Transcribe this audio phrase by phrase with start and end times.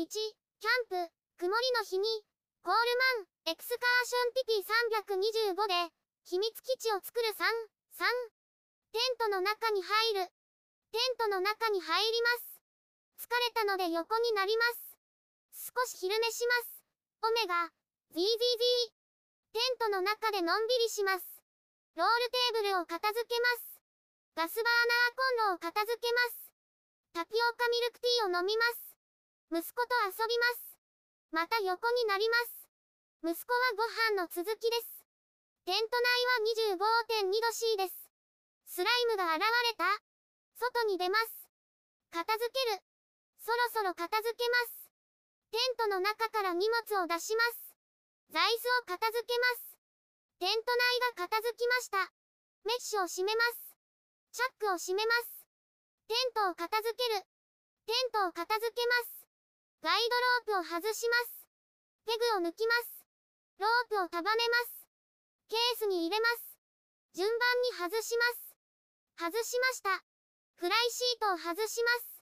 [0.00, 2.08] 1、キャンプ、曇りの日に、
[2.64, 2.80] コール
[3.44, 5.92] マン、エクスカーション PP325 で、
[6.24, 7.44] 秘密基地を作る3、
[8.00, 8.08] 3、
[8.96, 10.32] テントの中に入る。
[10.88, 12.28] テントの中に入りま
[13.20, 13.28] す。
[13.28, 14.64] 疲れたので横になりま
[15.52, 15.68] す。
[15.68, 16.80] 少し昼寝します。
[17.20, 17.68] オメガ、
[18.08, 19.00] ズィーズィーズィー。
[19.52, 21.44] テントの中でのんびりします。
[22.00, 23.76] ロールテーブルを片付けます。
[24.32, 26.48] ガスバーナーコンロを片付けます。
[27.12, 28.89] タピオカミルクティーを飲みます。
[29.50, 30.78] 息子と遊びます。
[31.34, 32.70] また横になります。
[33.26, 33.82] 息子はご
[34.14, 35.02] 飯の続きです。
[35.66, 37.98] テント内は25.2度 C です。
[38.66, 39.90] スライムが現れた
[40.54, 41.50] 外に出ます。
[42.14, 42.78] 片付ける。
[43.42, 44.86] そろそろ片付けます。
[45.50, 47.74] テントの中から荷物を出します。
[48.30, 49.74] 座椅子を片付けます。
[50.38, 51.98] テント内が片付きました。
[52.62, 53.74] メッシュを閉めます。
[54.30, 55.42] チャックを閉めます。
[56.06, 57.26] テントを片付ける。
[57.90, 59.19] テントを片付けます。
[59.80, 60.00] ガイ
[60.44, 61.48] ドロープを外します。
[62.04, 63.00] ペグを抜きます。
[63.56, 64.84] ロープを束ねます。
[65.48, 66.60] ケースに入れます。
[67.16, 68.52] 順番に外します。
[69.16, 70.04] 外しました。
[70.60, 72.20] フライシートを外します。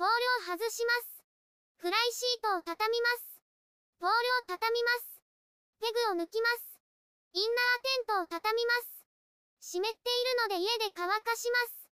[0.00, 1.20] ポールを外します。
[1.76, 3.44] フライシートを畳みます。
[4.00, 5.20] ポールを畳みます。
[5.80, 6.80] ペグを抜きます。
[7.36, 9.04] インナーテントを畳みます。
[9.60, 9.92] 湿ってい
[10.48, 11.92] るので家で乾かします。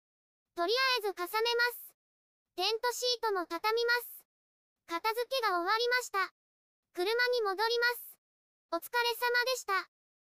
[0.54, 1.90] とりあえず重ねます。
[2.54, 4.21] テントシートも畳みます。
[4.92, 6.20] 片付けが終わりました。
[6.92, 8.12] 車に戻ります。
[8.76, 9.88] お疲れ様でした。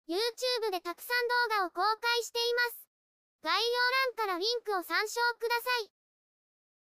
[0.08, 2.88] YouTube でたくさん動画を公開しています。
[3.42, 3.60] 概要
[4.16, 5.95] 欄からリンクを参照ください。